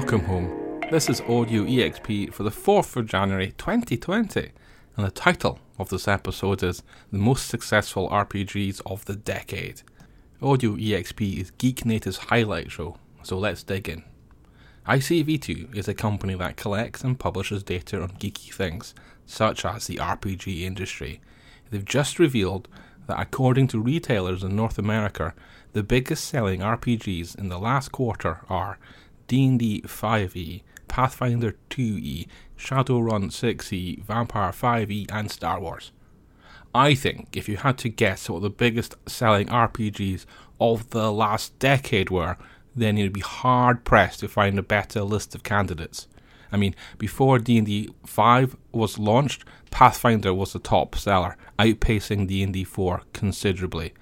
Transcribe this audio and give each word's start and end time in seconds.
Welcome 0.00 0.26
home. 0.26 0.80
This 0.92 1.10
is 1.10 1.20
Audio 1.22 1.64
EXP 1.64 2.32
for 2.32 2.44
the 2.44 2.52
4th 2.52 2.94
of 2.94 3.06
January 3.06 3.52
2020, 3.58 4.52
and 4.96 5.04
the 5.04 5.10
title 5.10 5.58
of 5.76 5.88
this 5.88 6.06
episode 6.06 6.62
is 6.62 6.84
The 7.10 7.18
Most 7.18 7.48
Successful 7.48 8.08
RPGs 8.08 8.80
of 8.86 9.04
the 9.06 9.16
Decade. 9.16 9.82
Audio 10.40 10.76
EXP 10.76 11.40
is 11.40 11.50
Geek 11.50 11.84
Native's 11.84 12.18
highlight 12.18 12.70
show, 12.70 12.96
so 13.24 13.36
let's 13.36 13.64
dig 13.64 13.88
in. 13.88 14.04
ICV2 14.86 15.74
is 15.74 15.88
a 15.88 15.94
company 15.94 16.36
that 16.36 16.56
collects 16.56 17.02
and 17.02 17.18
publishes 17.18 17.64
data 17.64 18.00
on 18.00 18.10
geeky 18.10 18.54
things, 18.54 18.94
such 19.26 19.64
as 19.64 19.88
the 19.88 19.96
RPG 19.96 20.60
industry. 20.60 21.20
They've 21.70 21.84
just 21.84 22.20
revealed 22.20 22.68
that 23.08 23.18
according 23.18 23.66
to 23.68 23.80
retailers 23.80 24.44
in 24.44 24.54
North 24.54 24.78
America, 24.78 25.34
the 25.72 25.82
biggest 25.82 26.24
selling 26.24 26.60
RPGs 26.60 27.36
in 27.36 27.48
the 27.48 27.58
last 27.58 27.90
quarter 27.90 28.42
are 28.48 28.78
D&D 29.28 29.82
5e, 29.82 30.62
Pathfinder 30.88 31.54
2e, 31.70 32.26
Shadowrun 32.58 33.30
6e, 33.30 34.02
Vampire 34.02 34.50
5e, 34.50 35.06
and 35.12 35.30
Star 35.30 35.60
Wars. 35.60 35.92
I 36.74 36.94
think 36.94 37.36
if 37.36 37.48
you 37.48 37.58
had 37.58 37.78
to 37.78 37.88
guess 37.88 38.28
what 38.28 38.42
the 38.42 38.50
biggest 38.50 38.96
selling 39.06 39.46
RPGs 39.48 40.26
of 40.60 40.90
the 40.90 41.12
last 41.12 41.58
decade 41.58 42.10
were, 42.10 42.36
then 42.74 42.96
you'd 42.96 43.12
be 43.12 43.20
hard 43.20 43.84
pressed 43.84 44.20
to 44.20 44.28
find 44.28 44.58
a 44.58 44.62
better 44.62 45.02
list 45.02 45.34
of 45.34 45.42
candidates. 45.42 46.08
I 46.50 46.56
mean, 46.56 46.74
before 46.96 47.38
D&D 47.38 47.90
5 48.06 48.56
was 48.72 48.98
launched, 48.98 49.44
Pathfinder 49.70 50.32
was 50.32 50.52
the 50.52 50.58
top 50.58 50.94
seller, 50.96 51.36
outpacing 51.58 52.26
D&D 52.26 52.64
4 52.64 53.02
considerably. 53.12 53.92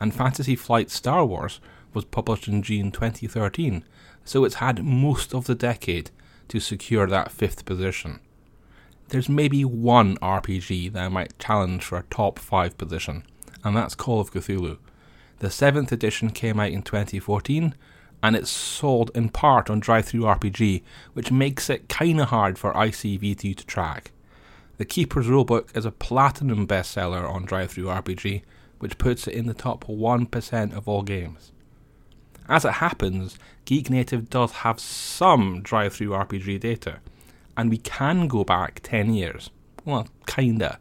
And 0.00 0.12
Fantasy 0.12 0.56
Flight 0.56 0.90
Star 0.90 1.24
Wars 1.24 1.60
was 1.92 2.04
published 2.04 2.48
in 2.48 2.62
June 2.62 2.90
2013, 2.90 3.84
so 4.24 4.44
it's 4.44 4.56
had 4.56 4.84
most 4.84 5.34
of 5.34 5.46
the 5.46 5.54
decade 5.54 6.10
to 6.48 6.60
secure 6.60 7.06
that 7.06 7.32
fifth 7.32 7.64
position. 7.64 8.20
There's 9.08 9.28
maybe 9.28 9.64
one 9.64 10.16
RPG 10.18 10.92
that 10.92 11.12
might 11.12 11.38
challenge 11.38 11.84
for 11.84 11.98
a 11.98 12.04
top 12.04 12.38
5 12.38 12.78
position, 12.78 13.24
and 13.62 13.76
that's 13.76 13.94
Call 13.94 14.20
of 14.20 14.32
Cthulhu. 14.32 14.78
The 15.38 15.48
7th 15.48 15.92
edition 15.92 16.30
came 16.30 16.58
out 16.58 16.70
in 16.70 16.82
2014, 16.82 17.74
and 18.22 18.34
it's 18.34 18.50
sold 18.50 19.10
in 19.14 19.28
part 19.28 19.68
on 19.68 19.82
DriveThruRPG, 19.82 20.82
which 21.12 21.30
makes 21.30 21.68
it 21.68 21.88
kinda 21.88 22.24
hard 22.24 22.58
for 22.58 22.72
ICV2 22.72 23.54
to 23.54 23.66
track. 23.66 24.12
The 24.78 24.86
Keeper's 24.86 25.26
Rulebook 25.26 25.76
is 25.76 25.84
a 25.84 25.92
platinum 25.92 26.66
bestseller 26.66 27.28
on 27.28 27.46
DriveThruRPG, 27.46 28.42
which 28.78 28.98
puts 28.98 29.28
it 29.28 29.34
in 29.34 29.46
the 29.46 29.54
top 29.54 29.84
1% 29.84 30.72
of 30.72 30.88
all 30.88 31.02
games. 31.02 31.52
As 32.48 32.64
it 32.64 32.74
happens, 32.74 33.38
Geek 33.64 33.88
Native 33.88 34.28
does 34.28 34.52
have 34.52 34.78
some 34.78 35.62
DriveThruRPG 35.62 36.60
data, 36.60 36.98
and 37.56 37.70
we 37.70 37.78
can 37.78 38.28
go 38.28 38.44
back 38.44 38.80
10 38.82 39.14
years. 39.14 39.50
Well, 39.84 40.08
kinda. 40.26 40.78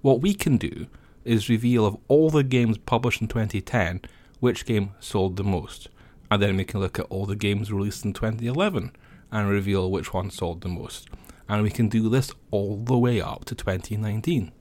What 0.00 0.20
we 0.20 0.34
can 0.34 0.56
do 0.56 0.86
is 1.24 1.48
reveal 1.48 1.86
of 1.86 1.96
all 2.08 2.30
the 2.30 2.44
games 2.44 2.78
published 2.78 3.20
in 3.20 3.28
2010 3.28 4.00
which 4.40 4.66
game 4.66 4.90
sold 4.98 5.36
the 5.36 5.44
most, 5.44 5.88
and 6.30 6.42
then 6.42 6.56
we 6.56 6.64
can 6.64 6.80
look 6.80 6.98
at 6.98 7.06
all 7.06 7.26
the 7.26 7.36
games 7.36 7.72
released 7.72 8.04
in 8.04 8.12
2011 8.12 8.90
and 9.30 9.48
reveal 9.48 9.90
which 9.90 10.12
one 10.12 10.30
sold 10.30 10.60
the 10.60 10.68
most. 10.68 11.08
And 11.48 11.62
we 11.62 11.70
can 11.70 11.88
do 11.88 12.08
this 12.08 12.32
all 12.50 12.76
the 12.76 12.98
way 12.98 13.20
up 13.20 13.44
to 13.46 13.54
2019. 13.54 14.52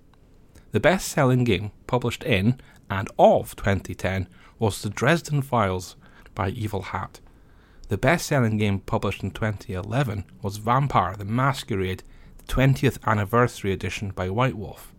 The 0.71 0.79
best 0.79 1.07
selling 1.07 1.43
game 1.43 1.71
published 1.87 2.23
in 2.23 2.59
and 2.89 3.09
of 3.17 3.55
2010 3.55 4.27
was 4.59 4.81
The 4.81 4.89
Dresden 4.89 5.41
Files 5.41 5.95
by 6.35 6.49
Evil 6.49 6.81
Hat. 6.83 7.19
The 7.89 7.97
best 7.97 8.25
selling 8.25 8.57
game 8.57 8.79
published 8.79 9.21
in 9.21 9.31
2011 9.31 10.23
was 10.41 10.57
Vampire 10.57 11.15
the 11.15 11.25
Masquerade, 11.25 12.03
the 12.37 12.53
20th 12.53 12.97
Anniversary 13.05 13.73
Edition 13.73 14.11
by 14.11 14.29
White 14.29 14.55
Wolf. 14.55 14.93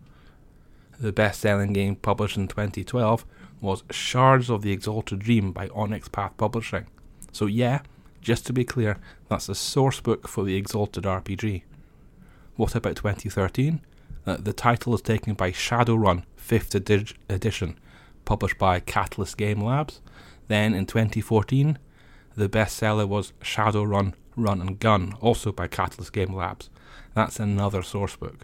The 0.99 1.11
best 1.11 1.41
selling 1.41 1.73
game 1.73 1.95
published 1.95 2.37
in 2.37 2.47
2012 2.47 3.25
was 3.61 3.83
Shards 3.89 4.49
of 4.49 4.61
the 4.61 4.71
Exalted 4.71 5.19
Dream 5.19 5.51
by 5.51 5.69
Onyx 5.69 6.07
Path 6.07 6.37
Publishing. 6.37 6.85
So, 7.31 7.45
yeah, 7.47 7.81
just 8.21 8.45
to 8.47 8.53
be 8.53 8.63
clear, 8.63 8.97
that's 9.27 9.47
the 9.47 9.55
source 9.55 9.99
book 9.99 10.27
for 10.27 10.43
the 10.43 10.55
Exalted 10.55 11.05
RPG. 11.05 11.63
What 12.55 12.75
about 12.75 12.95
2013? 12.95 13.81
Uh, 14.25 14.37
the 14.37 14.53
title 14.53 14.93
is 14.93 15.01
taken 15.01 15.33
by 15.33 15.51
Shadowrun 15.51 16.23
5th 16.37 16.75
edi- 16.75 17.15
edition, 17.27 17.79
published 18.23 18.57
by 18.57 18.79
Catalyst 18.79 19.37
Game 19.37 19.61
Labs. 19.61 20.01
Then 20.47 20.73
in 20.73 20.85
2014, 20.85 21.77
the 22.35 22.49
bestseller 22.49 23.07
was 23.07 23.33
Shadowrun 23.41 24.13
Run 24.35 24.61
and 24.61 24.79
Gun, 24.79 25.13
also 25.21 25.51
by 25.51 25.67
Catalyst 25.67 26.13
Game 26.13 26.33
Labs. 26.33 26.69
That's 27.13 27.39
another 27.39 27.81
sourcebook. 27.81 28.41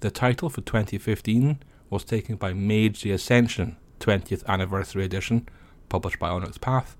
The 0.00 0.10
title 0.10 0.50
for 0.50 0.60
2015 0.60 1.58
was 1.88 2.04
taken 2.04 2.36
by 2.36 2.52
Mage 2.52 3.02
the 3.02 3.12
Ascension 3.12 3.76
20th 4.00 4.44
Anniversary 4.46 5.04
Edition, 5.04 5.48
published 5.88 6.18
by 6.18 6.28
Onyx 6.28 6.58
Path. 6.58 6.96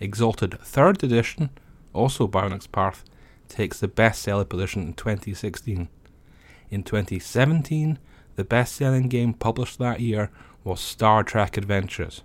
Exalted 0.00 0.52
3rd 0.52 1.02
Edition, 1.02 1.50
also 1.92 2.26
by 2.26 2.44
Onyx 2.44 2.66
Path, 2.66 3.04
takes 3.48 3.80
the 3.80 3.88
bestseller 3.88 4.48
position 4.48 4.82
in 4.82 4.94
2016. 4.94 5.88
In 6.70 6.82
2017, 6.82 7.98
the 8.36 8.44
best 8.44 8.74
selling 8.74 9.08
game 9.08 9.34
published 9.34 9.78
that 9.78 10.00
year 10.00 10.30
was 10.64 10.80
Star 10.80 11.22
Trek 11.24 11.56
Adventures. 11.56 12.22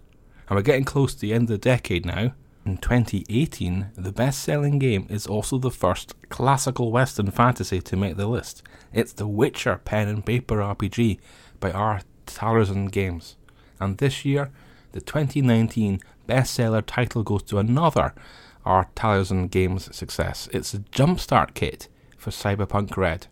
And 0.53 0.59
we're 0.59 0.61
getting 0.61 0.85
close 0.85 1.15
to 1.15 1.21
the 1.21 1.33
end 1.33 1.45
of 1.45 1.47
the 1.47 1.57
decade 1.57 2.05
now. 2.05 2.35
In 2.63 2.77
2018, 2.77 3.89
the 3.95 4.11
best 4.11 4.43
selling 4.43 4.77
game 4.77 5.07
is 5.09 5.25
also 5.25 5.57
the 5.57 5.71
first 5.71 6.13
classical 6.29 6.91
Western 6.91 7.31
fantasy 7.31 7.81
to 7.81 7.97
make 7.97 8.17
the 8.17 8.27
list. 8.27 8.61
It's 8.93 9.13
The 9.13 9.27
Witcher 9.27 9.81
pen 9.83 10.07
and 10.07 10.23
paper 10.23 10.57
RPG 10.57 11.17
by 11.59 11.71
R. 11.71 12.01
Talsorian 12.27 12.91
Games. 12.91 13.35
And 13.79 13.97
this 13.97 14.25
year, 14.25 14.51
the 14.91 15.01
2019 15.01 15.99
bestseller 16.29 16.83
title 16.85 17.23
goes 17.23 17.41
to 17.45 17.57
another 17.57 18.13
R. 18.63 18.89
Talsorian 18.95 19.49
Games 19.49 19.89
success. 19.95 20.47
It's 20.53 20.75
a 20.75 20.81
Jumpstart 20.81 21.55
Kit 21.55 21.87
for 22.15 22.29
Cyberpunk 22.29 22.95
Red. 22.95 23.25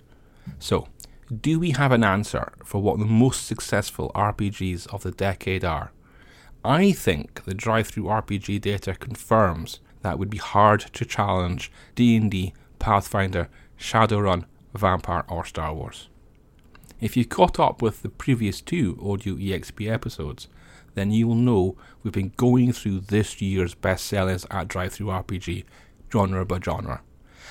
So, 0.58 0.88
do 1.30 1.60
we 1.60 1.70
have 1.70 1.92
an 1.92 2.04
answer 2.04 2.52
for 2.66 2.82
what 2.82 2.98
the 2.98 3.06
most 3.06 3.46
successful 3.46 4.12
RPGs 4.16 4.92
of 4.92 5.04
the 5.04 5.12
decade 5.12 5.64
are? 5.64 5.92
I 6.64 6.92
think 6.92 7.44
the 7.46 7.56
DriveThruRPG 7.56 8.62
data 8.62 8.94
confirms 8.94 9.80
that 10.02 10.20
would 10.20 10.30
be 10.30 10.38
hard 10.38 10.82
to 10.94 11.06
challenge 11.06 11.72
D&D, 11.96 12.54
Pathfinder, 12.78 13.50
Shadowrun, 13.80 14.46
Vampire 14.76 15.26
or 15.28 15.44
Star 15.44 15.74
Wars. 15.74 16.10
If 17.00 17.18
you 17.18 17.26
caught 17.26 17.60
up 17.60 17.82
with 17.82 18.04
the 18.04 18.10
previous 18.10 18.62
two 18.62 18.96
Audio 19.02 19.36
EXP 19.36 19.92
episodes, 19.92 20.48
then 20.94 21.10
you 21.10 21.28
will 21.28 21.36
know 21.36 21.76
we've 22.04 22.14
been 22.14 22.34
going 22.38 22.74
through 22.74 23.00
this 23.00 23.42
year's 23.42 23.74
best 23.74 24.06
sellers 24.06 24.46
at 24.52 24.68
RPG, 24.68 25.64
genre 26.12 26.46
by 26.46 26.60
genre. 26.60 27.02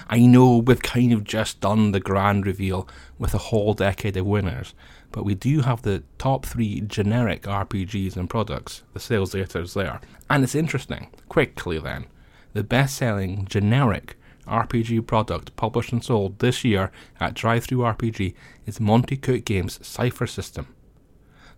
I 0.09 0.21
know 0.21 0.59
we've 0.59 0.83
kind 0.83 1.13
of 1.13 1.25
just 1.25 1.61
done 1.61 1.91
the 1.91 2.01
grand 2.01 2.47
reveal 2.47 2.89
with 3.19 3.35
a 3.35 3.39
whole 3.39 3.75
decade 3.75 4.17
of 4.17 4.27
winners, 4.27 4.73
but 5.13 5.25
we 5.25 5.35
do 5.35 5.61
have 5.63 5.83
the 5.83 6.03
top 6.19 6.47
three 6.47 6.81
generic 6.81 7.43
RPGs 7.43 8.17
and 8.17 8.31
products. 8.31 8.83
The 8.93 9.01
sales 9.01 9.33
data 9.33 9.61
is 9.61 9.75
there. 9.75 10.01
And 10.29 10.45
it's 10.45 10.55
interesting. 10.55 11.11
Quickly 11.29 11.79
then, 11.79 12.07
the 12.53 12.65
best 12.65 12.97
selling 12.97 13.47
generic 13.47 14.17
RPG 14.47 15.07
product 15.07 15.55
published 15.57 15.93
and 15.93 16.05
sold 16.05 16.39
this 16.39 16.65
year 16.65 16.91
at 17.19 17.35
DriveThruRPG 17.35 18.35
is 18.67 18.81
Monte 18.81 19.17
Cook 19.17 19.45
Games' 19.45 19.85
Cypher 19.87 20.27
System. 20.27 20.75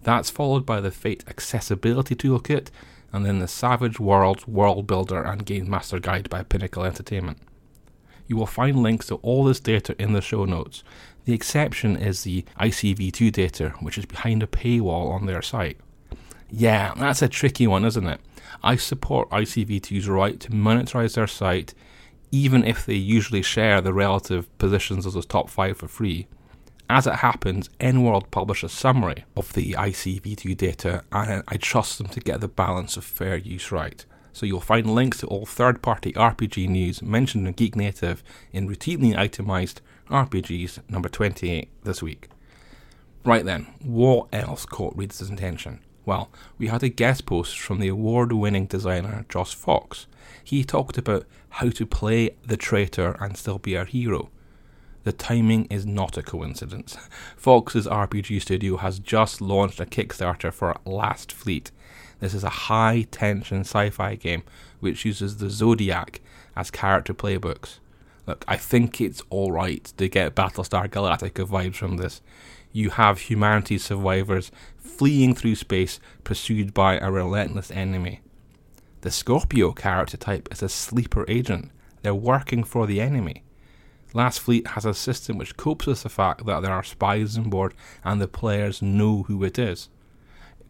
That's 0.02 0.30
followed 0.30 0.66
by 0.66 0.80
the 0.80 0.90
Fate 0.90 1.24
Accessibility 1.28 2.14
Toolkit, 2.14 2.68
and 3.12 3.24
then 3.24 3.38
the 3.38 3.48
Savage 3.48 4.00
Worlds 4.00 4.48
World 4.48 4.86
Builder 4.86 5.22
and 5.22 5.46
Game 5.46 5.68
Master 5.68 6.00
Guide 6.00 6.28
by 6.30 6.42
Pinnacle 6.42 6.84
Entertainment. 6.84 7.38
You 8.26 8.36
will 8.36 8.46
find 8.46 8.82
links 8.82 9.08
to 9.08 9.16
all 9.16 9.44
this 9.44 9.60
data 9.60 9.94
in 9.98 10.12
the 10.12 10.22
show 10.22 10.44
notes. 10.44 10.82
The 11.24 11.34
exception 11.34 11.96
is 11.96 12.22
the 12.22 12.44
ICV2 12.60 13.30
data, 13.30 13.74
which 13.80 13.96
is 13.96 14.06
behind 14.06 14.42
a 14.42 14.46
paywall 14.46 15.12
on 15.12 15.26
their 15.26 15.42
site. 15.42 15.78
Yeah, 16.50 16.92
that's 16.96 17.22
a 17.22 17.28
tricky 17.28 17.66
one, 17.66 17.84
isn't 17.84 18.06
it? 18.06 18.20
I 18.62 18.76
support 18.76 19.30
ICV2's 19.30 20.08
right 20.08 20.38
to 20.40 20.50
monetize 20.50 21.14
their 21.14 21.26
site, 21.26 21.74
even 22.30 22.64
if 22.64 22.84
they 22.84 22.94
usually 22.94 23.42
share 23.42 23.80
the 23.80 23.94
relative 23.94 24.46
positions 24.58 25.06
of 25.06 25.12
the 25.12 25.22
top 25.22 25.48
5 25.48 25.76
for 25.76 25.88
free. 25.88 26.26
As 26.90 27.06
it 27.06 27.16
happens, 27.16 27.70
EnWorld 27.80 28.30
publish 28.30 28.62
a 28.62 28.68
summary 28.68 29.24
of 29.36 29.52
the 29.54 29.72
ICV2 29.72 30.56
data, 30.56 31.04
and 31.10 31.42
I 31.48 31.56
trust 31.56 31.98
them 31.98 32.08
to 32.08 32.20
get 32.20 32.40
the 32.40 32.48
balance 32.48 32.96
of 32.96 33.04
fair 33.04 33.36
use 33.36 33.72
right. 33.72 34.04
So 34.34 34.44
you'll 34.44 34.60
find 34.60 34.94
links 34.94 35.20
to 35.20 35.26
all 35.26 35.46
third 35.46 35.82
party 35.82 36.12
RPG 36.12 36.68
news 36.68 37.02
mentioned 37.02 37.46
in 37.46 37.52
Geek 37.52 37.76
Native 37.76 38.22
in 38.52 38.68
routinely 38.68 39.16
itemized 39.16 39.80
RPGs 40.12 40.78
number 40.90 41.08
28 41.08 41.70
this 41.84 42.02
week. 42.02 42.28
Right 43.24 43.44
then, 43.44 43.66
what 43.82 44.28
else 44.32 44.66
caught 44.66 44.96
readers' 44.96 45.30
attention? 45.30 45.80
Well, 46.04 46.30
we 46.58 46.66
had 46.66 46.82
a 46.82 46.88
guest 46.88 47.24
post 47.24 47.58
from 47.58 47.80
the 47.80 47.88
award 47.88 48.32
winning 48.32 48.66
designer 48.66 49.24
Josh 49.28 49.54
Fox. 49.54 50.06
He 50.44 50.64
talked 50.64 50.98
about 50.98 51.24
how 51.48 51.70
to 51.70 51.86
play 51.86 52.30
the 52.44 52.56
traitor 52.56 53.16
and 53.20 53.36
still 53.36 53.58
be 53.58 53.74
a 53.74 53.84
hero. 53.84 54.28
The 55.04 55.12
timing 55.12 55.64
is 55.66 55.86
not 55.86 56.18
a 56.18 56.22
coincidence. 56.22 56.96
Fox's 57.36 57.86
RPG 57.86 58.42
studio 58.42 58.76
has 58.76 58.98
just 58.98 59.40
launched 59.40 59.80
a 59.80 59.86
Kickstarter 59.86 60.52
for 60.52 60.76
Last 60.84 61.32
Fleet. 61.32 61.70
This 62.20 62.34
is 62.34 62.44
a 62.44 62.50
high 62.68 63.06
tension 63.10 63.60
sci 63.60 63.90
fi 63.90 64.14
game 64.16 64.42
which 64.80 65.04
uses 65.04 65.38
the 65.38 65.48
Zodiac 65.48 66.20
as 66.54 66.70
character 66.70 67.14
playbooks. 67.14 67.78
Look, 68.32 68.46
I 68.48 68.56
think 68.56 68.98
it's 68.98 69.20
alright 69.30 69.84
to 69.98 70.08
get 70.08 70.34
Battlestar 70.34 70.88
Galactica 70.88 71.46
vibes 71.46 71.74
from 71.74 71.98
this. 71.98 72.22
You 72.72 72.88
have 72.88 73.28
humanity's 73.28 73.84
survivors 73.84 74.50
fleeing 74.78 75.34
through 75.34 75.56
space, 75.56 76.00
pursued 76.24 76.72
by 76.72 76.96
a 76.96 77.10
relentless 77.10 77.70
enemy. 77.70 78.22
The 79.02 79.10
Scorpio 79.10 79.72
character 79.72 80.16
type 80.16 80.48
is 80.50 80.62
a 80.62 80.70
sleeper 80.70 81.26
agent. 81.28 81.72
They're 82.00 82.14
working 82.14 82.64
for 82.64 82.86
the 82.86 83.02
enemy. 83.02 83.44
Last 84.14 84.40
Fleet 84.40 84.66
has 84.68 84.86
a 84.86 84.94
system 84.94 85.36
which 85.36 85.58
copes 85.58 85.84
with 85.84 86.02
the 86.02 86.08
fact 86.08 86.46
that 86.46 86.62
there 86.62 86.72
are 86.72 86.82
spies 86.82 87.36
on 87.36 87.50
board 87.50 87.74
and 88.02 88.18
the 88.18 88.28
players 88.28 88.80
know 88.80 89.24
who 89.24 89.44
it 89.44 89.58
is. 89.58 89.90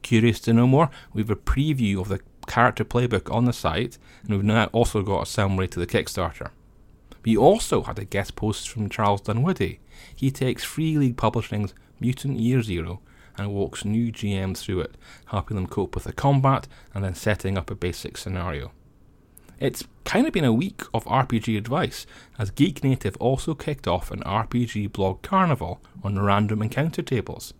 Curious 0.02 0.40
to 0.40 0.52
know 0.52 0.66
more? 0.66 0.90
We 1.12 1.22
have 1.22 1.30
a 1.30 1.36
preview 1.36 2.00
of 2.00 2.08
the 2.08 2.18
character 2.48 2.84
playbook 2.84 3.32
on 3.32 3.44
the 3.44 3.52
site, 3.52 3.98
and 4.24 4.30
we've 4.30 4.42
now 4.42 4.64
also 4.72 5.02
got 5.02 5.22
a 5.22 5.26
summary 5.26 5.68
to 5.68 5.78
the 5.78 5.86
Kickstarter. 5.86 6.50
We 7.24 7.36
also 7.36 7.82
had 7.82 7.98
a 7.98 8.04
guest 8.04 8.36
post 8.36 8.68
from 8.68 8.88
Charles 8.88 9.20
Dunwoody. 9.20 9.80
He 10.14 10.30
takes 10.30 10.64
Free 10.64 10.98
League 10.98 11.16
Publishing's 11.16 11.74
Mutant 12.00 12.40
Year 12.40 12.62
Zero 12.62 13.00
and 13.36 13.52
walks 13.52 13.84
new 13.84 14.12
GMs 14.12 14.58
through 14.58 14.80
it, 14.80 14.96
helping 15.26 15.54
them 15.54 15.66
cope 15.66 15.94
with 15.94 16.04
the 16.04 16.12
combat 16.12 16.68
and 16.94 17.04
then 17.04 17.14
setting 17.14 17.56
up 17.56 17.70
a 17.70 17.74
basic 17.74 18.16
scenario. 18.16 18.72
It's 19.60 19.84
kind 20.04 20.26
of 20.26 20.32
been 20.32 20.44
a 20.44 20.52
week 20.52 20.82
of 20.92 21.04
RPG 21.04 21.56
advice, 21.56 22.04
as 22.36 22.50
Geek 22.50 22.82
Native 22.82 23.16
also 23.18 23.54
kicked 23.54 23.86
off 23.86 24.10
an 24.10 24.20
RPG 24.22 24.92
blog 24.92 25.22
carnival 25.22 25.80
on 26.02 26.18
random 26.18 26.62
encounter 26.62 27.02
tables. 27.02 27.54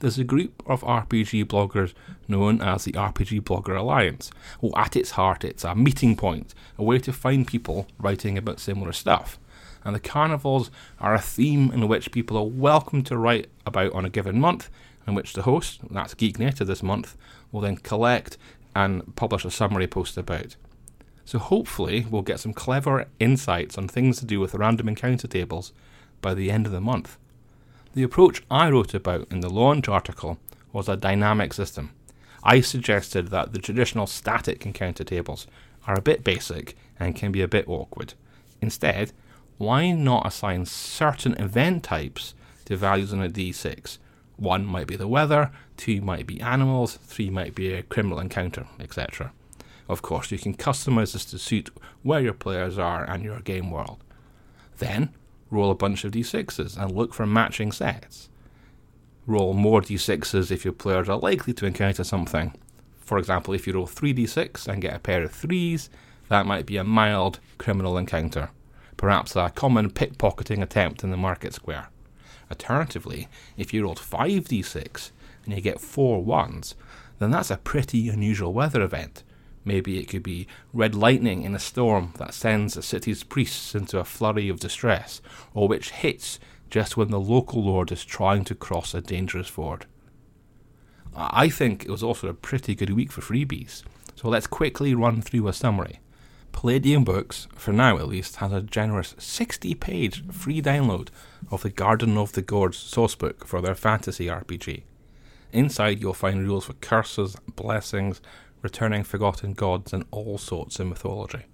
There's 0.00 0.18
a 0.18 0.24
group 0.24 0.62
of 0.66 0.82
RPG 0.82 1.46
bloggers 1.46 1.94
known 2.28 2.60
as 2.60 2.84
the 2.84 2.92
RPG 2.92 3.40
Blogger 3.40 3.78
Alliance. 3.78 4.30
Well, 4.60 4.76
at 4.76 4.94
its 4.94 5.12
heart, 5.12 5.42
it's 5.42 5.64
a 5.64 5.74
meeting 5.74 6.16
point, 6.16 6.54
a 6.76 6.84
way 6.84 6.98
to 6.98 7.14
find 7.14 7.46
people 7.46 7.86
writing 7.98 8.36
about 8.36 8.60
similar 8.60 8.92
stuff. 8.92 9.38
And 9.84 9.94
the 9.94 10.00
carnivals 10.00 10.70
are 11.00 11.14
a 11.14 11.18
theme 11.18 11.70
in 11.72 11.88
which 11.88 12.12
people 12.12 12.36
are 12.36 12.44
welcome 12.44 13.04
to 13.04 13.16
write 13.16 13.48
about 13.64 13.94
on 13.94 14.04
a 14.04 14.10
given 14.10 14.38
month, 14.38 14.68
in 15.06 15.14
which 15.14 15.32
the 15.32 15.42
host, 15.42 15.80
that's 15.90 16.12
Geek 16.12 16.38
Native 16.38 16.66
this 16.66 16.82
month, 16.82 17.16
will 17.50 17.62
then 17.62 17.78
collect 17.78 18.36
and 18.74 19.16
publish 19.16 19.46
a 19.46 19.50
summary 19.50 19.86
post 19.86 20.18
about. 20.18 20.56
So 21.24 21.38
hopefully, 21.38 22.06
we'll 22.10 22.20
get 22.20 22.40
some 22.40 22.52
clever 22.52 23.06
insights 23.18 23.78
on 23.78 23.88
things 23.88 24.18
to 24.18 24.26
do 24.26 24.40
with 24.40 24.54
random 24.54 24.88
encounter 24.88 25.26
tables 25.26 25.72
by 26.20 26.34
the 26.34 26.50
end 26.50 26.66
of 26.66 26.72
the 26.72 26.82
month. 26.82 27.16
The 27.96 28.02
approach 28.02 28.42
I 28.50 28.68
wrote 28.68 28.92
about 28.92 29.26
in 29.30 29.40
the 29.40 29.48
launch 29.48 29.88
article 29.88 30.38
was 30.70 30.86
a 30.86 30.98
dynamic 30.98 31.54
system. 31.54 31.92
I 32.44 32.60
suggested 32.60 33.28
that 33.28 33.54
the 33.54 33.58
traditional 33.58 34.06
static 34.06 34.66
encounter 34.66 35.02
tables 35.02 35.46
are 35.86 35.96
a 35.96 36.02
bit 36.02 36.22
basic 36.22 36.76
and 37.00 37.16
can 37.16 37.32
be 37.32 37.40
a 37.40 37.48
bit 37.48 37.66
awkward. 37.66 38.12
Instead, 38.60 39.12
why 39.56 39.92
not 39.92 40.26
assign 40.26 40.66
certain 40.66 41.40
event 41.40 41.84
types 41.84 42.34
to 42.66 42.76
values 42.76 43.14
on 43.14 43.22
a 43.22 43.30
d6 43.30 43.96
one 44.36 44.66
might 44.66 44.88
be 44.88 44.96
the 44.96 45.08
weather, 45.08 45.50
two 45.78 46.02
might 46.02 46.26
be 46.26 46.38
animals, 46.42 46.98
three 46.98 47.30
might 47.30 47.54
be 47.54 47.72
a 47.72 47.82
criminal 47.82 48.20
encounter, 48.20 48.66
etc. 48.78 49.32
Of 49.88 50.02
course, 50.02 50.30
you 50.30 50.38
can 50.38 50.54
customize 50.54 51.14
this 51.14 51.24
to 51.24 51.38
suit 51.38 51.70
where 52.02 52.20
your 52.20 52.34
players 52.34 52.76
are 52.76 53.08
and 53.08 53.24
your 53.24 53.40
game 53.40 53.70
world. 53.70 54.04
Then, 54.76 55.14
roll 55.50 55.70
a 55.70 55.74
bunch 55.74 56.04
of 56.04 56.12
d6s 56.12 56.76
and 56.76 56.92
look 56.92 57.14
for 57.14 57.26
matching 57.26 57.72
sets. 57.72 58.28
Roll 59.26 59.54
more 59.54 59.80
d6s 59.80 60.50
if 60.50 60.64
your 60.64 60.74
players 60.74 61.08
are 61.08 61.18
likely 61.18 61.52
to 61.54 61.66
encounter 61.66 62.04
something. 62.04 62.52
For 63.00 63.18
example, 63.18 63.54
if 63.54 63.66
you 63.66 63.72
roll 63.74 63.86
3d6 63.86 64.66
and 64.66 64.82
get 64.82 64.96
a 64.96 64.98
pair 64.98 65.22
of 65.22 65.32
3s, 65.32 65.88
that 66.28 66.44
might 66.44 66.66
be 66.66 66.76
a 66.76 66.84
mild 66.84 67.38
criminal 67.56 67.96
encounter, 67.96 68.50
perhaps 68.96 69.36
a 69.36 69.50
common 69.50 69.90
pickpocketing 69.90 70.60
attempt 70.60 71.04
in 71.04 71.12
the 71.12 71.16
market 71.16 71.54
square. 71.54 71.88
Alternatively, 72.50 73.28
if 73.56 73.72
you 73.72 73.84
rolled 73.84 74.00
5d6 74.00 75.10
and 75.44 75.54
you 75.54 75.60
get 75.60 75.80
four 75.80 76.22
ones, 76.24 76.74
then 77.18 77.30
that's 77.30 77.50
a 77.50 77.56
pretty 77.56 78.08
unusual 78.08 78.52
weather 78.52 78.82
event. 78.82 79.22
Maybe 79.66 79.98
it 79.98 80.06
could 80.06 80.22
be 80.22 80.46
red 80.72 80.94
lightning 80.94 81.42
in 81.42 81.52
a 81.54 81.58
storm 81.58 82.14
that 82.18 82.32
sends 82.32 82.76
a 82.76 82.82
city's 82.82 83.24
priests 83.24 83.74
into 83.74 83.98
a 83.98 84.04
flurry 84.04 84.48
of 84.48 84.60
distress, 84.60 85.20
or 85.54 85.66
which 85.66 85.90
hits 85.90 86.38
just 86.70 86.96
when 86.96 87.10
the 87.10 87.20
local 87.20 87.64
lord 87.64 87.90
is 87.90 88.04
trying 88.04 88.44
to 88.44 88.54
cross 88.54 88.94
a 88.94 89.00
dangerous 89.00 89.48
ford. 89.48 89.86
I 91.16 91.48
think 91.48 91.84
it 91.84 91.90
was 91.90 92.04
also 92.04 92.28
a 92.28 92.34
pretty 92.34 92.76
good 92.76 92.90
week 92.90 93.10
for 93.10 93.22
freebies, 93.22 93.82
so 94.14 94.28
let's 94.28 94.46
quickly 94.46 94.94
run 94.94 95.20
through 95.20 95.48
a 95.48 95.52
summary. 95.52 95.98
Palladium 96.52 97.02
Books, 97.02 97.48
for 97.56 97.72
now 97.72 97.98
at 97.98 98.06
least, 98.06 98.36
has 98.36 98.52
a 98.52 98.62
generous 98.62 99.16
60 99.18 99.74
page 99.74 100.24
free 100.30 100.62
download 100.62 101.08
of 101.50 101.62
the 101.62 101.70
Garden 101.70 102.16
of 102.16 102.32
the 102.32 102.42
Gods 102.42 102.78
sourcebook 102.78 103.44
for 103.44 103.60
their 103.60 103.74
fantasy 103.74 104.26
RPG. 104.26 104.84
Inside, 105.52 106.00
you'll 106.00 106.14
find 106.14 106.46
rules 106.46 106.66
for 106.66 106.74
curses, 106.74 107.36
blessings, 107.56 108.20
returning 108.66 109.04
forgotten 109.04 109.52
gods, 109.52 109.92
and 109.92 110.04
all 110.10 110.38
sorts 110.38 110.80
of 110.80 110.88
mythology. 110.88 111.44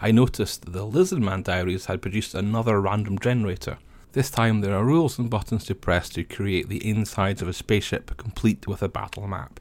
I 0.00 0.10
noticed 0.10 0.64
that 0.64 0.72
the 0.72 0.84
Lizardman 0.84 1.44
Diaries 1.44 1.86
had 1.86 2.02
produced 2.02 2.34
another 2.34 2.80
random 2.80 3.16
generator. 3.16 3.78
This 4.10 4.28
time, 4.28 4.60
there 4.60 4.74
are 4.74 4.84
rules 4.84 5.20
and 5.20 5.30
buttons 5.30 5.64
to 5.66 5.76
press 5.76 6.08
to 6.10 6.24
create 6.24 6.68
the 6.68 6.84
insides 6.84 7.42
of 7.42 7.48
a 7.48 7.52
spaceship 7.52 8.16
complete 8.16 8.66
with 8.66 8.82
a 8.82 8.88
battle 8.88 9.28
map. 9.28 9.60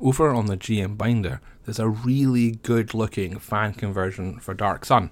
Over 0.00 0.30
on 0.30 0.46
the 0.46 0.56
GM 0.56 0.96
binder, 0.96 1.42
there's 1.64 1.78
a 1.78 1.88
really 1.88 2.52
good 2.52 2.94
looking 2.94 3.38
fan 3.38 3.74
conversion 3.74 4.40
for 4.40 4.54
Dark 4.54 4.86
Sun. 4.86 5.10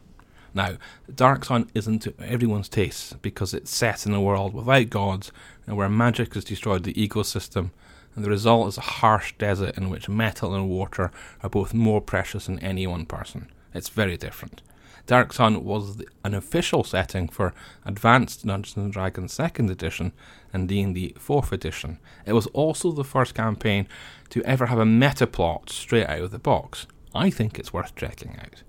Now, 0.54 0.76
Dark 1.14 1.44
Sun 1.44 1.70
isn't 1.74 2.00
to 2.00 2.14
everyone's 2.18 2.68
taste 2.70 3.20
because 3.20 3.52
it's 3.52 3.74
set 3.74 4.06
in 4.06 4.14
a 4.14 4.22
world 4.22 4.54
without 4.54 4.88
gods 4.88 5.32
and 5.66 5.76
where 5.76 5.90
magic 5.90 6.32
has 6.34 6.44
destroyed 6.44 6.84
the 6.84 6.94
ecosystem, 6.94 7.70
and 8.14 8.24
the 8.24 8.30
result 8.30 8.68
is 8.68 8.78
a 8.78 8.82
harsh 8.82 9.34
desert 9.38 9.76
in 9.76 9.90
which 9.90 10.08
metal 10.08 10.54
and 10.54 10.68
water 10.68 11.10
are 11.42 11.50
both 11.50 11.72
more 11.72 12.00
precious 12.00 12.46
than 12.46 12.58
any 12.58 12.86
one 12.86 13.06
person. 13.06 13.48
It's 13.74 13.88
very 13.88 14.16
different. 14.16 14.62
Dark 15.06 15.32
Sun 15.32 15.64
was 15.64 15.96
the, 15.96 16.06
an 16.24 16.34
official 16.34 16.84
setting 16.84 17.28
for 17.28 17.52
Advanced 17.84 18.46
Dungeons 18.46 18.76
and 18.76 18.92
Dragons 18.92 19.36
2nd 19.36 19.70
Edition 19.70 20.12
and 20.52 20.68
D&D 20.68 21.14
4th 21.18 21.50
Edition. 21.50 21.98
It 22.24 22.34
was 22.34 22.46
also 22.48 22.92
the 22.92 23.02
first 23.02 23.34
campaign 23.34 23.88
to 24.30 24.44
ever 24.44 24.66
have 24.66 24.78
a 24.78 24.86
meta 24.86 25.26
plot 25.26 25.70
straight 25.70 26.06
out 26.06 26.20
of 26.20 26.30
the 26.30 26.38
box. 26.38 26.86
I 27.14 27.30
think 27.30 27.58
it's 27.58 27.72
worth 27.72 27.96
checking 27.96 28.38
out. 28.38 28.62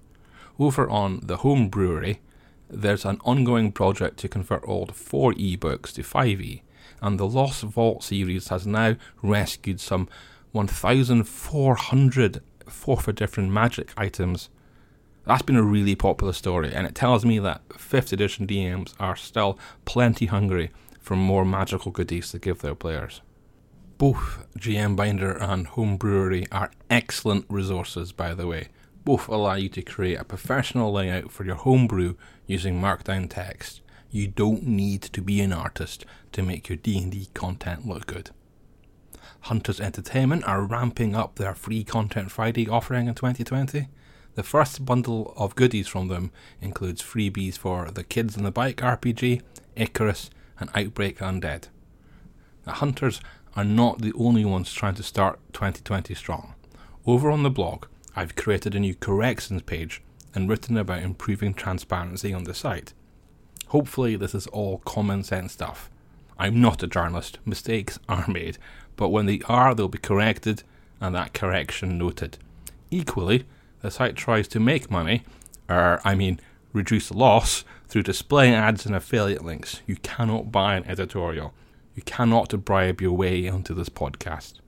Over 0.58 0.90
on 0.90 1.20
the 1.24 1.38
Home 1.38 1.70
Brewery, 1.70 2.20
there's 2.70 3.06
an 3.06 3.20
ongoing 3.24 3.72
project 3.72 4.18
to 4.18 4.28
convert 4.28 4.68
old 4.68 4.94
4e 4.94 5.60
books 5.60 5.94
to 5.94 6.02
5e, 6.02 6.62
and 7.04 7.20
the 7.20 7.28
Lost 7.28 7.62
Vault 7.62 8.04
series 8.04 8.48
has 8.48 8.66
now 8.66 8.96
rescued 9.22 9.80
some 9.80 10.10
1,400 10.54 12.42
4th 12.66 13.08
edition 13.08 13.54
magic 13.54 13.94
items 13.98 14.50
that's 15.26 15.42
been 15.42 15.56
a 15.56 15.64
really 15.64 15.96
popular 15.96 16.34
story, 16.34 16.74
and 16.74 16.86
it 16.86 16.96
tells 16.96 17.24
me 17.24 17.40
that 17.40 17.68
5th 17.70 18.12
edition 18.12 18.46
DMs 18.46 18.94
are 19.00 19.16
still 19.16 19.58
plenty 19.86 20.26
hungry 20.26 20.70
for 21.00 21.16
more 21.16 21.46
magical 21.46 21.92
goodies 21.92 22.32
to 22.32 22.40
give 22.40 22.60
their 22.60 22.76
players. 22.76 23.22
Both 23.98 24.46
GM 24.58 24.96
Binder 24.98 25.32
and 25.32 25.68
Home 25.68 25.96
Brewery 25.96 26.46
are 26.52 26.72
excellent 26.90 27.46
resources, 27.48 28.12
by 28.12 28.34
the 28.34 28.48
way. 28.48 28.68
Both 29.06 29.30
allow 29.30 29.54
you 29.54 29.70
to 29.70 29.82
create 29.82 30.20
a 30.20 30.26
professional 30.26 30.92
layout 30.92 31.32
for 31.32 31.46
your 31.46 31.56
homebrew 31.56 32.16
using 32.46 32.82
markdown 32.82 33.30
text. 33.30 33.82
You 34.14 34.28
don't 34.28 34.68
need 34.68 35.02
to 35.02 35.24
be 35.24 35.42
an 35.42 35.52
artist 35.52 36.06
to 36.34 36.44
make 36.44 36.70
your 36.70 36.76
D&D 36.76 37.30
content 37.34 37.88
look 37.88 38.06
good. 38.06 38.30
Hunters 39.42 39.82
Entertainment 39.82 40.44
are 40.44 40.62
ramping 40.62 41.16
up 41.16 41.36
their 41.36 41.56
free 41.56 41.84
Content 41.84 42.30
Friday 42.30 42.70
offering 42.70 43.08
in 43.08 43.16
2020. 43.16 43.88
The 44.36 44.44
first 44.44 44.86
bundle 44.86 45.34
of 45.36 45.56
goodies 45.56 45.88
from 45.88 46.10
them 46.10 46.30
includes 46.62 47.02
freebies 47.02 47.58
for 47.58 47.90
the 47.90 48.04
Kids 48.04 48.38
on 48.38 48.44
the 48.44 48.52
Bike 48.52 48.78
RPG, 48.78 49.42
Icarus, 49.76 50.30
and 50.60 50.70
Outbreak 50.76 51.18
Undead. 51.18 51.70
The 52.66 52.74
Hunters 52.74 53.20
are 53.56 53.66
not 53.66 54.04
the 54.04 54.14
only 54.14 54.46
ones 54.46 54.72
trying 54.72 54.94
to 54.94 55.04
start 55.04 55.40
2020 55.54 56.14
strong. 56.14 56.54
Over 57.08 57.32
on 57.32 57.42
the 57.42 57.50
blog, 57.50 57.88
I've 58.16 58.36
created 58.36 58.76
a 58.76 58.80
new 58.80 58.94
corrections 58.94 59.64
page 59.64 60.04
and 60.36 60.48
written 60.48 60.78
about 60.78 61.02
improving 61.02 61.56
transparency 61.56 62.32
on 62.32 62.44
the 62.44 62.54
site. 62.54 62.94
Hopefully, 63.74 64.16
this 64.16 64.36
is 64.36 64.46
all 64.48 64.78
common 64.86 65.24
sense 65.24 65.54
stuff. 65.54 65.90
I'm 66.38 66.62
not 66.62 66.84
a 66.84 66.88
journalist. 66.88 67.40
Mistakes 67.44 67.98
are 68.08 68.28
made, 68.28 68.60
but 68.96 69.10
when 69.10 69.26
they 69.26 69.42
are, 69.48 69.74
they'll 69.74 69.88
be 69.88 69.98
corrected, 69.98 70.62
and 71.02 71.16
that 71.16 71.34
correction 71.34 71.98
noted. 71.98 72.38
Equally, 72.92 73.46
the 73.82 73.90
site 73.90 74.16
tries 74.16 74.48
to 74.50 74.60
make 74.60 74.92
money, 74.92 75.24
or 75.68 76.00
I 76.06 76.14
mean, 76.14 76.40
reduce 76.72 77.10
loss 77.10 77.66
through 77.88 78.04
displaying 78.04 78.54
ads 78.54 78.86
and 78.86 78.96
affiliate 78.96 79.44
links. 79.44 79.82
You 79.88 79.96
cannot 79.96 80.52
buy 80.52 80.76
an 80.76 80.86
editorial. 80.86 81.52
You 81.96 82.04
cannot 82.04 82.64
bribe 82.64 83.02
your 83.02 83.14
way 83.14 83.50
onto 83.50 83.74
this 83.74 83.90
podcast. 83.90 84.60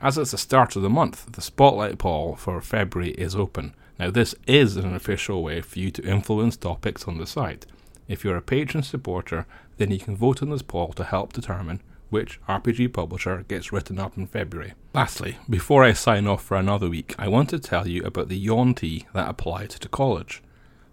As 0.00 0.16
it's 0.16 0.30
the 0.30 0.38
start 0.38 0.76
of 0.76 0.82
the 0.82 0.88
month, 0.88 1.32
the 1.32 1.42
spotlight 1.42 1.98
poll 1.98 2.36
for 2.36 2.60
February 2.60 3.10
is 3.14 3.34
open. 3.34 3.74
Now, 3.98 4.12
this 4.12 4.36
is 4.46 4.76
an 4.76 4.94
official 4.94 5.42
way 5.42 5.62
for 5.62 5.80
you 5.80 5.90
to 5.90 6.08
influence 6.08 6.56
topics 6.56 7.08
on 7.08 7.18
the 7.18 7.26
site. 7.26 7.66
If 8.10 8.24
you're 8.24 8.36
a 8.36 8.42
patron 8.42 8.82
supporter, 8.82 9.46
then 9.76 9.92
you 9.92 10.00
can 10.00 10.16
vote 10.16 10.42
on 10.42 10.50
this 10.50 10.62
poll 10.62 10.92
to 10.94 11.04
help 11.04 11.32
determine 11.32 11.80
which 12.08 12.40
RPG 12.48 12.92
publisher 12.92 13.44
gets 13.46 13.70
written 13.70 14.00
up 14.00 14.18
in 14.18 14.26
February. 14.26 14.72
Lastly, 14.92 15.38
before 15.48 15.84
I 15.84 15.92
sign 15.92 16.26
off 16.26 16.42
for 16.42 16.56
another 16.56 16.88
week, 16.88 17.14
I 17.20 17.28
want 17.28 17.50
to 17.50 17.60
tell 17.60 17.86
you 17.86 18.02
about 18.02 18.28
the 18.28 18.36
Yuan-ti 18.36 19.06
that 19.14 19.28
applied 19.28 19.70
to 19.70 19.88
college. 19.88 20.42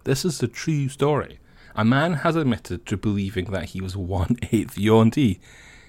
This 0.04 0.24
is 0.24 0.38
the 0.38 0.46
true 0.46 0.88
story. 0.88 1.40
A 1.74 1.84
man 1.84 2.14
has 2.22 2.36
admitted 2.36 2.86
to 2.86 2.96
believing 2.96 3.46
that 3.46 3.70
he 3.70 3.80
was 3.80 3.96
one 3.96 4.36
eighth 4.52 4.78
Yuan-ti. 4.78 5.40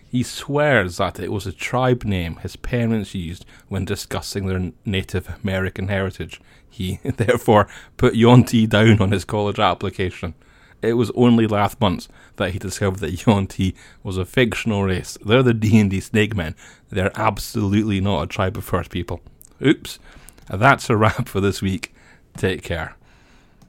He 0.10 0.24
swears 0.24 0.98
that 0.98 1.20
it 1.20 1.32
was 1.32 1.46
a 1.46 1.52
tribe 1.52 2.06
name 2.06 2.38
his 2.38 2.56
parents 2.56 3.14
used 3.14 3.46
when 3.68 3.86
discussing 3.86 4.48
their 4.48 4.72
Native 4.84 5.30
American 5.44 5.90
heritage. 5.90 6.42
He 6.68 7.00
therefore 7.04 7.68
put 7.98 8.16
Yuan-ti 8.16 8.66
down 8.66 9.00
on 9.00 9.12
his 9.12 9.26
college 9.26 9.60
application. 9.60 10.34
It 10.82 10.94
was 10.94 11.12
only 11.16 11.46
last 11.46 11.82
month 11.82 12.08
that 12.38 12.52
he 12.52 12.60
discovered 12.60 13.00
that 13.00 13.26
Yuan-ti 13.26 13.76
was 14.04 14.18
a 14.18 14.26
fictional 14.26 14.84
race. 14.84 15.18
They're 15.26 15.44
the 15.44 15.54
D&D 15.54 16.00
snake 16.00 16.36
men. 16.36 16.56
They're 16.90 17.12
absolutely 17.16 18.00
not 18.00 18.24
a 18.24 18.28
tribe 18.28 18.58
of 18.58 18.64
first 18.64 18.90
people. 18.90 19.22
Oops. 19.62 20.00
That's 20.50 20.90
a 20.90 20.96
wrap 20.96 21.28
for 21.28 21.42
this 21.42 21.62
week. 21.62 21.94
Take 22.38 22.64
care. 22.64 22.96